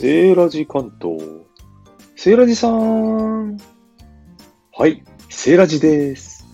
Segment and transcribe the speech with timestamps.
[0.00, 1.20] セーラジ関東。
[2.16, 3.58] セーラジさん。
[4.72, 6.46] はい、セーラジです。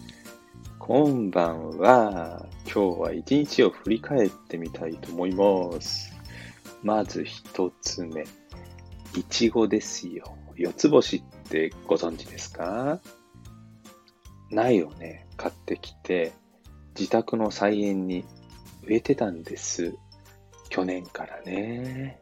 [0.80, 2.44] こんばんは。
[2.64, 6.12] 今日は一日を振り返ってみたいと思います。
[6.82, 8.24] まず一つ目。
[9.14, 10.36] いちごですよ。
[10.56, 13.00] 四つ星ってご存知ですか？
[14.50, 16.32] 苗をね、買ってきて、
[16.98, 18.24] 自宅の菜園に
[18.82, 19.94] 植えてたんです。
[20.68, 22.20] 去年からね。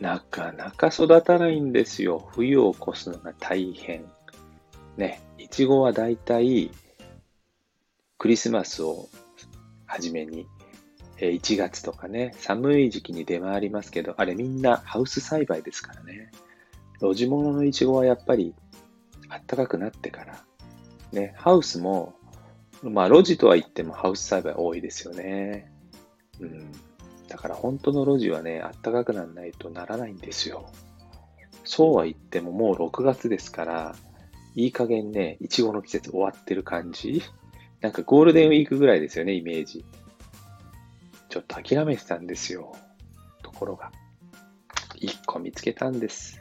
[0.00, 2.28] なかなか育たないんですよ。
[2.34, 4.04] 冬を越すのが大変。
[4.96, 6.70] ね、いちごはだいたい
[8.18, 9.08] クリスマスを
[9.86, 10.46] はじめに、
[11.18, 16.32] 1月とかね、寒い時期に出回りますけど、あれみんなハウス栽培ですからね。
[17.00, 18.54] 路地物のいちごはやっぱり
[19.28, 20.44] 暖かくなってから、
[21.12, 22.14] ね、ハウスも、
[22.82, 25.72] まあ路地とは言ってもハウス栽培多いですよね。
[26.40, 26.72] うん。
[27.34, 30.70] だから本当の路地はね、暖かくならないとならないんですよ。
[31.64, 33.96] そうは言ってももう6月ですから、
[34.54, 37.24] いい加減ね、いちごの季節終わってる感じ
[37.80, 39.84] なんかゴールデンウィークぐらいですよね、イメージ。
[41.28, 42.72] ちょっと諦めてたんですよ。
[43.42, 43.90] ところが、
[44.94, 46.40] 一個見つけたんです。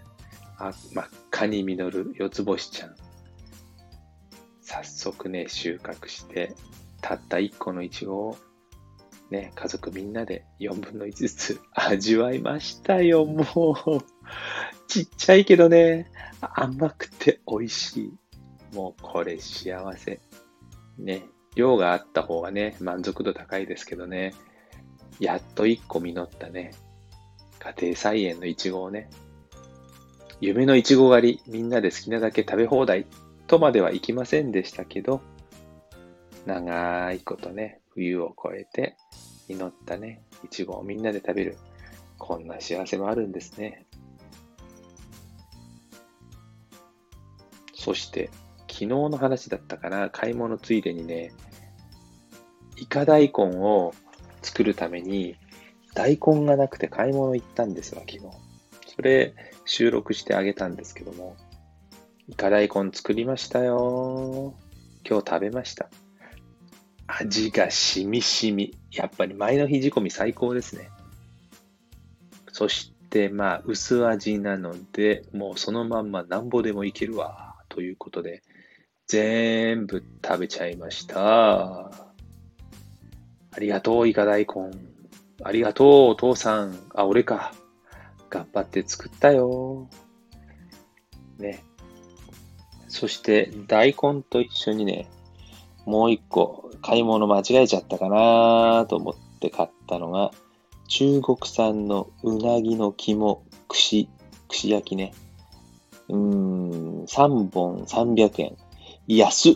[0.59, 2.95] あ、真っ赤に実る四つ星ちゃん。
[4.61, 6.53] 早速ね、収穫して、
[7.01, 8.37] たった一個のいちごを
[9.29, 14.01] ね、家族みんなで4分の1ずつ味わいましたよ、もう。
[14.87, 18.13] ちっちゃいけどね、甘くて美味しい。
[18.75, 20.19] もうこれ幸せ。
[20.97, 21.23] ね、
[21.55, 24.33] 量があった方がね、満足度高いですけどね、
[25.19, 26.73] やっと1個実ったね、
[27.59, 29.09] 家庭菜園のいちごをね、
[30.41, 33.05] 夢のいちご狩り、みんなで好きなだけ食べ放題
[33.47, 35.21] とまではいきませんでしたけど、
[36.45, 38.97] 長いことね、冬を越えて、
[39.47, 41.57] 祈ったね、いちごをみんなで食べる。
[42.17, 43.85] こんな幸せもあるんですね。
[47.73, 48.29] そして、
[48.69, 51.33] 昨日の話だったかな、買い物ついでにね、
[52.77, 53.93] イカ大根を
[54.41, 55.35] 作るために、
[55.93, 58.19] 大根がなくて買い物行ったんですよ、昨日。
[58.95, 59.33] それ、
[59.65, 61.35] 収録してあげたんですけども、
[62.27, 64.53] イカ大根作りましたよ。
[65.07, 65.89] 今日食べました。
[67.07, 68.77] 味がしみしみ。
[68.91, 70.89] やっぱり前の日仕込み最高ですね。
[72.51, 77.55] そして、まあ、薄味なので、もうそのまんまなんぼでもいけるわ。
[77.69, 78.43] ということで、
[79.07, 81.91] 全部食べちゃいました。
[83.55, 84.71] ありがとう、イカ大根。
[85.43, 86.77] ありがとう、お父さん。
[86.93, 87.53] あ、俺か。
[88.29, 89.89] 頑張って作ったよ。
[91.37, 91.63] ね。
[92.87, 95.09] そして、大根と一緒にね、
[95.85, 100.31] もう一個、買い物間違えちゃったかなと思って買ったのが、
[100.87, 104.09] 中国産のうなぎの肝、串、
[104.47, 105.13] 串焼きね。
[106.09, 108.57] うーん、3本300円。
[109.07, 109.55] 安っ。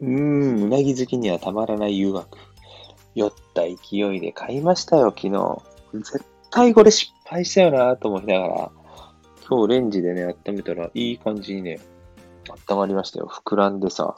[0.00, 2.38] うーん、うなぎ好きにはたまらない誘惑。
[3.14, 5.62] 酔った勢いで買いましたよ、昨日。
[5.94, 8.70] 絶対これ失敗したよなと思いながら、
[9.48, 11.80] 今日レンジでね、温めたらいい感じにね、
[12.68, 13.28] 温まりましたよ。
[13.28, 14.16] 膨らんでさ。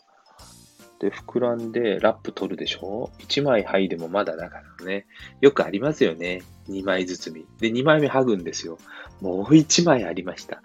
[1.00, 5.06] で、膨らんでラップ取るでしょ ?1 枚剥いでもまだだからね。
[5.41, 6.43] よくありますよね。
[6.69, 7.47] 2枚包み。
[7.59, 8.78] で、2枚目剥ぐんですよ。
[9.22, 10.62] もう1枚ありました。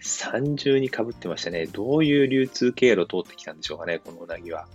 [0.00, 1.66] 三重に被ってましたね。
[1.66, 4.66] どういう流通経路通ってきたんでしょうかね、このうなぎは。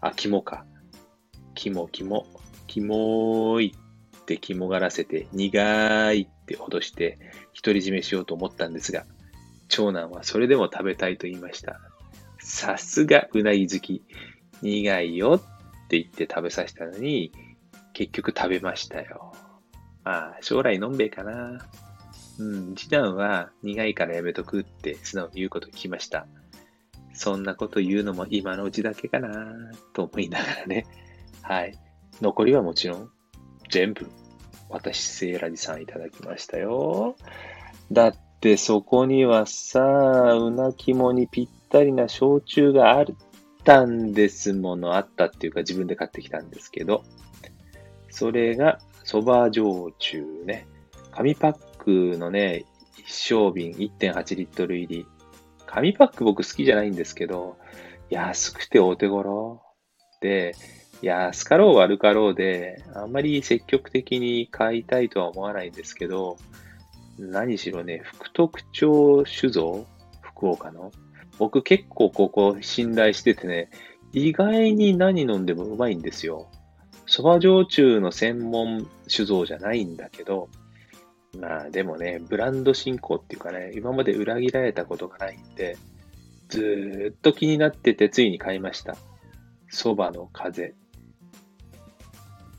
[0.00, 0.66] あ、肝か。
[1.54, 2.26] 肝、肝。
[2.66, 3.76] 肝い
[4.20, 7.18] って肝がらせて、苦いって脅して、
[7.54, 9.06] 独り占めしようと思ったんですが、
[9.68, 11.80] 長男はそれでも食べたいと言いました。
[12.44, 14.02] さすがうなぎ好き。
[14.62, 17.32] 苦いよって言って食べさせたのに、
[17.94, 19.32] 結局食べましたよ。
[20.04, 21.66] まあ、将来のんべえかな。
[22.38, 26.26] うん、次男は苦いからやめとくって素直に言うこと聞きました。
[27.14, 29.46] そんなこと言うのも今のうちだけかな
[29.92, 30.86] と思いながらね。
[31.42, 31.78] はい。
[32.20, 33.10] 残りはもちろん
[33.70, 34.10] 全部
[34.68, 37.16] 私、セーラジさんいただきましたよ。
[37.92, 43.06] だってそこにはさ、うなきもにぴっったりな焼酎があっ
[43.64, 44.94] たんですもの。
[44.94, 47.02] あったっていうか自分で買ってきたんですけど。
[48.10, 50.68] それが、そば焼酎ね。
[51.10, 52.64] 紙パックのね、
[52.96, 55.06] 一升瓶1.8リットル入り。
[55.66, 57.56] 紙パック僕好きじゃないんですけど、
[58.08, 59.60] 安くてお手頃。
[60.20, 60.54] で、
[61.02, 66.36] 安かろう悪かろうで、あんまり積極的に買いたいとは思わないんですけど、
[67.18, 69.86] 何しろね、福徳町酒造？
[70.22, 70.92] 福岡の？
[71.38, 73.70] 僕結構ここ信頼しててね、
[74.12, 76.48] 意外に何飲んでもうまいんですよ。
[77.06, 80.48] 蕎麦焼酎の専門酒造じゃないんだけど、
[81.38, 85.76] まあでもね、ブランド進行っていうかね、今まで裏切られたことがないんで、
[86.48, 88.96] ずーっと気になっててついに買いました。
[89.72, 90.74] 蕎麦の風。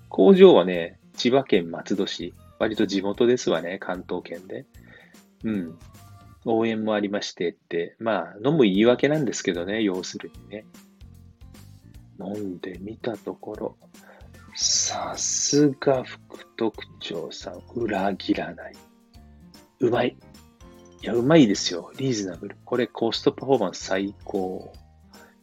[0.10, 2.34] 工場はね、千葉県松戸市。
[2.58, 4.66] 割と地元ですわね、関東圏で。
[5.44, 5.78] うん。
[6.46, 10.66] 応援もありましてって、まあ、飲む言い訳なんですけどね、要するにね。
[12.20, 13.78] 飲んでみたところ、
[14.56, 18.76] さすが副特長さん、裏切らない。
[19.80, 20.16] うまい。
[21.02, 21.92] いや、うまいですよ。
[21.98, 22.58] リーズナブル。
[22.64, 24.72] これコストパフォーマンス最高。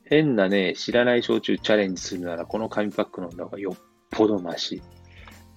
[0.04, 3.78] 変なね、知らない焼酎チャレンジするなら、この紙パック飲んだ方がよっ
[4.10, 4.82] ぽどマシ。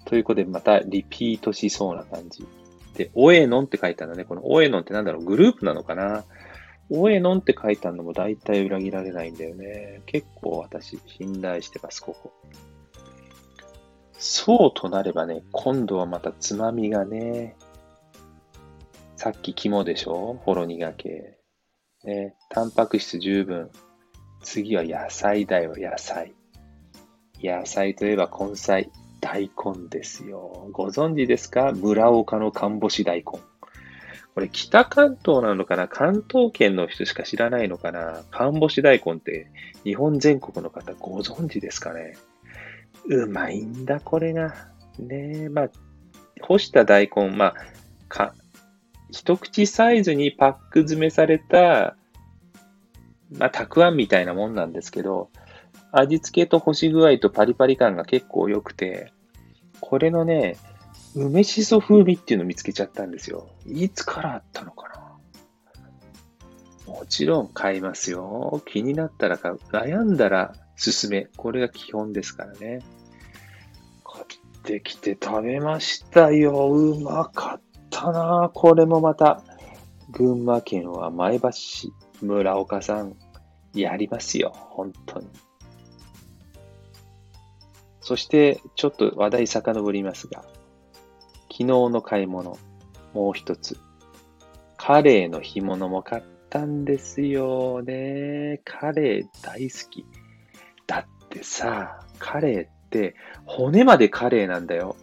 [0.06, 2.46] ということで、またリピートしそうな感じ。
[2.96, 4.26] で、オエノンって書いてあるのね。
[4.26, 5.24] このオエノンってなんだろう？
[5.24, 6.24] グループなのかな？
[6.90, 10.02] オエノンって書いてあるのも大体裏切られないんだよね。
[10.06, 12.32] 結構私、信頼してます、ここ。
[14.18, 17.56] そうとなればね、今度はまたつまみがね、
[19.18, 20.40] さっき肝でしょ？
[20.46, 21.38] ほろ苦系。
[22.04, 23.72] ね、タンパク質十分。
[24.42, 26.34] 次は野菜だよ、野菜。
[27.44, 28.92] 野菜といえば根菜。
[29.26, 30.68] 大根ですよ。
[30.72, 31.72] ご存知ですか？
[31.72, 33.24] 村岡の看干し大根。
[33.24, 33.42] こ
[34.38, 35.88] れ北関東なのかな？
[35.88, 38.22] 関東圏の人しか知らないのかな？
[38.30, 39.48] 看干し大根って
[39.84, 42.16] 日本全国の方ご存知ですかね？
[43.08, 44.54] うまいんだ、これが。
[45.00, 45.70] ねえ、まあ、
[46.42, 47.56] 干した大根、まあ、
[48.08, 48.36] か、
[49.10, 51.96] 一口サイズにパック詰めされた、
[53.32, 55.32] まあ、たくあんみたいなもんなんですけど、
[55.92, 59.12] 味付けと干し具合とパリパリ感が結構良くて、
[59.82, 60.58] これのね、
[61.16, 63.50] 梅しそ風味っていうのを見つけちゃったんですよ。
[63.66, 64.90] いつからあったのか
[66.88, 66.94] な？
[66.94, 68.62] もちろん買いますよ。
[68.66, 69.56] 気になったら買う。
[69.72, 71.28] 悩んだら進め。
[71.38, 72.80] これが基本ですからね。
[74.04, 74.26] 買っ
[74.64, 76.70] てきて食べましたよ。
[76.72, 79.42] うまかったなこれもまた。
[80.12, 81.92] 群馬県は前橋市、
[82.22, 83.16] 村岡さん、
[83.74, 84.52] やりますよ。
[84.54, 85.28] 本当に。
[88.06, 90.44] そして、ちょっと話題遡りますが、
[91.46, 92.56] 昨日の買い物、
[93.16, 93.80] もう一つ。
[94.78, 98.62] カレーの干物も買ったんですよね。
[98.64, 100.06] カレー大好き。
[100.86, 103.16] だってさ、カレーって
[103.48, 104.96] 骨までカレーなんだよ。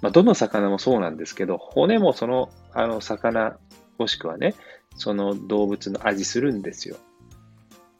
[0.00, 3.56] まあ、どの魚もそうなんですけど、骨もその、あの、魚、
[3.98, 4.56] もしくはね、
[4.96, 6.96] その動物の味するんですよ。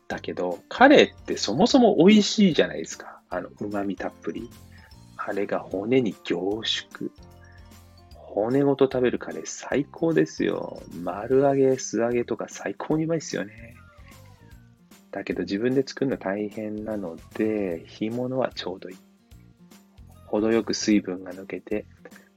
[0.08, 3.21] だけど、カレーってそもそも美味しいじゃないですか。
[3.32, 4.50] あの、旨味たっぷり。
[5.16, 7.10] あれが骨に凝縮。
[8.14, 10.82] 骨ごと食べるカレー最高ですよ。
[11.02, 13.74] 丸揚げ、素揚げとか最高にうまいっすよね。
[15.10, 18.96] だけど自分で作るの大変なので、干物はちょうどいい。
[20.26, 21.86] 程よく水分が抜けて、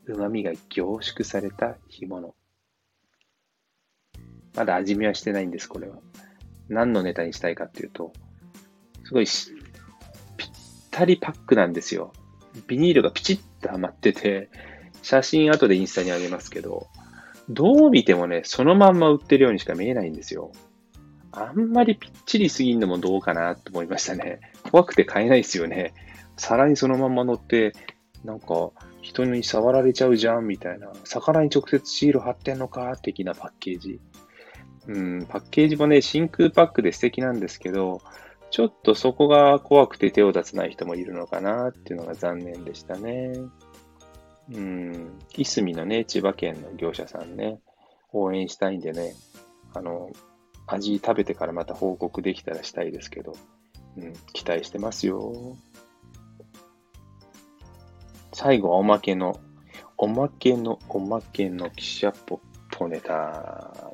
[0.05, 2.35] 旨味が凝縮された干物。
[4.55, 5.97] まだ味見はしてないんです、これは。
[6.69, 8.13] 何のネタにしたいかっていうと、
[9.03, 9.27] すごい
[10.95, 12.13] 2人パックなんですよ。
[12.67, 14.49] ビニールがピチッとはまってて、
[15.01, 16.87] 写真後でインスタにあげますけど、
[17.49, 20.51] どう見てもね、そのまんま売ってるようにしか見えないんですよ。
[21.33, 24.39] あんまりぴっちりすぎんのもどうかなと思いましたね。
[24.63, 25.93] 怖くて買えないですよね。
[26.37, 27.73] 皿にそのまんま乗って、
[28.23, 33.99] なんか人に触られちゃうじゃんみたいな、魚に直接シール貼ってんのか的なパッケージ。
[34.87, 38.01] うん、パッケージもね、真空パックで素敵なんですけど、
[38.55, 43.33] ちょっとそこが怖くて手を出せない人もいるのかなっていうのが残念でしたね。
[44.49, 47.59] うん、いすみのね、千葉県の業者さんね、
[48.13, 49.13] 応援したいんでね、
[49.73, 50.09] あの、
[50.67, 53.35] 味食べてからまた報告できたらしたいですけど、
[53.97, 55.57] うん、期待してますよ。
[58.31, 59.37] 最後はおまけの、
[59.97, 62.39] おまけの、おまけの記者ポッ
[62.71, 63.91] ポネタ。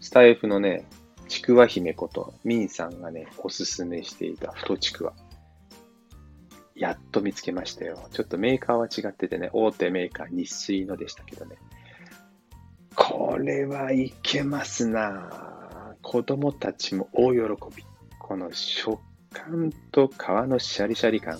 [0.00, 0.84] スタイフのね、
[1.32, 5.14] ちくわ姫こと、みんさんがね、おすすめしていた太ちくわ。
[6.74, 8.06] やっと見つけましたよ。
[8.12, 11.56] ちょっとメーカーは違っててね、大手メーカー日水のでしたけどね。
[12.94, 17.40] これはいけますな子供たちも大喜
[17.74, 17.82] び。
[18.18, 19.00] この食
[19.32, 20.12] 感と皮
[20.46, 21.38] のシャリシャリ感、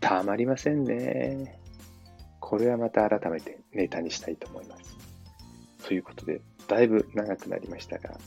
[0.00, 1.58] たまりませんね。
[2.38, 4.94] これはまた改めてネタにしたいと思います。
[5.86, 8.18] ということで、だいぶ長くなりましたが、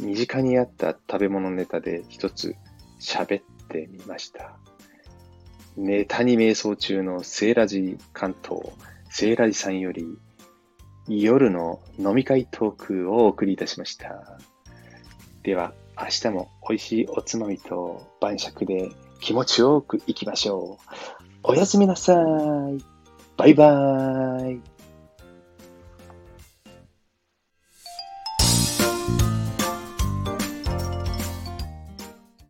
[0.00, 2.56] 身近にあった食べ物ネタで一つ
[2.98, 4.56] 喋ってみました。
[5.76, 8.62] ネタに瞑想中のセーラジ関東、
[9.10, 10.06] セーラジさんより
[11.06, 14.38] 夜の飲み会トークをお送りいたしました。
[15.42, 18.90] では、明日も美味しいおつまみと晩酌で
[19.20, 20.94] 気持ちよくいきましょう。
[21.42, 22.16] おやすみなさい。
[23.36, 24.79] バイバーイ。